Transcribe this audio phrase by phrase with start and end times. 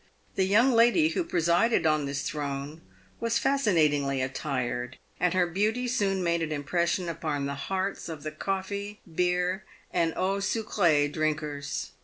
[0.33, 2.81] The young lady who presided on this throne
[3.19, 8.31] was fascinatingly attired, and her beauty soon made an impression upon the hearts of the
[8.31, 11.91] coffee, beer, and eau sucr£e drinkers.